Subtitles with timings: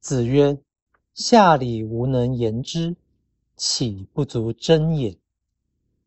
[0.00, 0.58] 子曰
[1.12, 2.96] ：“下礼无能言之，
[3.54, 5.14] 岂不足争也？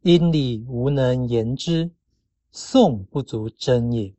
[0.01, 1.91] 殷礼无能言之，
[2.51, 4.11] 宋不足争也。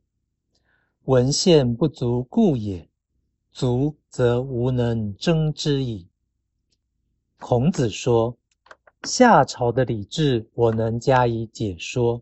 [1.03, 2.87] 文献不足故也，
[3.51, 6.07] 足则无能争之矣。”
[7.37, 8.37] 孔子说
[9.03, 12.21] ：“夏朝的礼制，我能加以解说，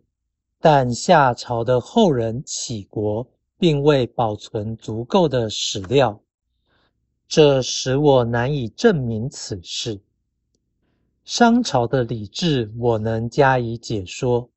[0.59, 3.27] 但夏朝的后人起国，
[3.59, 6.19] 并未保存足够的史料。”
[7.27, 9.99] 这使我难以证明此事。
[11.25, 14.49] 商朝的礼制，我能加以解说，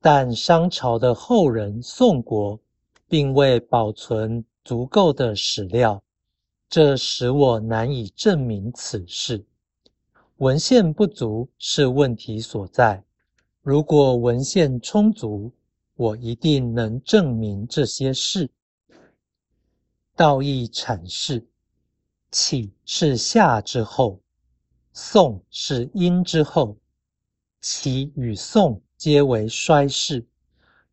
[0.00, 2.58] 但商朝的后人宋国
[3.06, 6.02] 并未保存足够的史料，
[6.68, 9.44] 这使我难以证明此事。
[10.38, 13.04] 文献不足是问题所在。
[13.62, 15.52] 如果文献充足，
[15.96, 18.50] 我一定能证明这些事。
[20.16, 21.46] 道义阐释。
[22.30, 24.20] 启是夏之后，
[24.92, 26.76] 宋是殷之后，
[27.60, 30.24] 启与宋皆为衰世，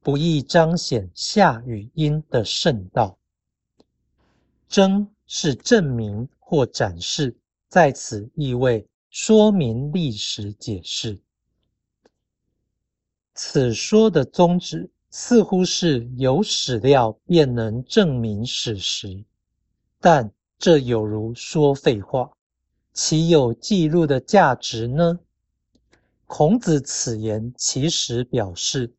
[0.01, 3.15] 不易彰显夏与殷的圣道。
[4.67, 11.19] 争是证明或展示，在此意味说明历史解释。
[13.35, 19.23] 此说的宗旨似乎是有史料便能证明史实，
[19.99, 20.31] 但。
[20.59, 22.31] 这有如说废话，
[22.91, 25.19] 岂有记录的价值呢？
[26.25, 28.91] 孔子此言其实表示，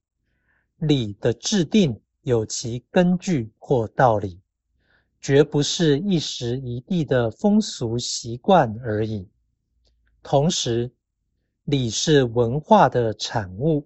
[0.77, 4.39] 礼的制定有其根据或道理，
[5.21, 9.27] 绝不是一时一地的风俗习惯而已。
[10.23, 10.93] 同时，
[11.65, 13.85] 礼是文化的产物，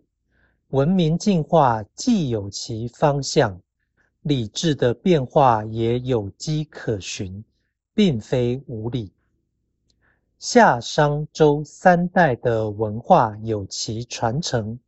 [0.69, 3.59] 文明进化既有其方向，
[4.20, 7.43] 礼制的变化也有迹可循。
[7.94, 9.12] 并非无理。
[10.38, 14.78] 夏商周三代的文化有其传承，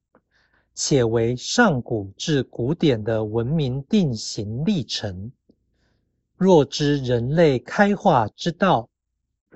[0.74, 5.30] 且为上古至古典的文明定型历程。
[6.36, 8.88] 若知人类开化之道，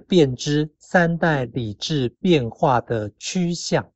[0.07, 3.91] 便知三代礼制变化的趋向。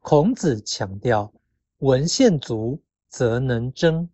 [0.00, 1.32] 孔子强调，
[1.78, 4.08] 文献足则能争，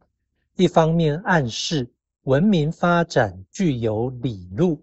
[0.57, 1.91] 一方面暗示。
[2.25, 4.83] 文明发展具有理路，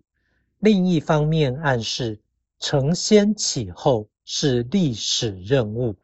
[0.60, 2.20] 另一方面暗示
[2.60, 5.96] 承先启后是历史任务。